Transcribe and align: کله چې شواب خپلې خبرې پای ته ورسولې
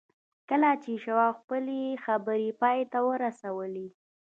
کله 0.49 0.69
چې 0.83 0.91
شواب 1.03 1.33
خپلې 1.41 1.81
خبرې 2.05 2.49
پای 2.61 2.79
ته 2.91 2.99
ورسولې 3.09 3.87